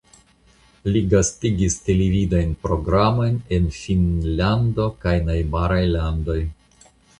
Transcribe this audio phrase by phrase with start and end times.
[0.93, 6.43] Li gastigis televidajn programojn en Finnlando kaj najbaraj landoj.